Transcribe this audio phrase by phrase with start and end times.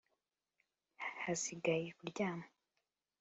[1.23, 2.45] hasigaye kuryama